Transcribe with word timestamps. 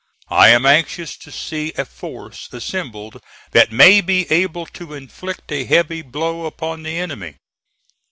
I 0.31 0.49
am 0.49 0.65
anxious 0.65 1.15
to 1.17 1.31
see 1.31 1.73
a 1.77 1.85
force 1.85 2.51
assembled 2.51 3.21
that 3.51 3.71
may 3.71 4.01
be 4.01 4.25
able 4.31 4.65
to 4.65 4.95
inflict 4.95 5.51
a 5.51 5.63
heavy 5.63 6.01
blow 6.01 6.47
upon 6.47 6.81
the 6.81 6.97
enemy. 6.97 7.37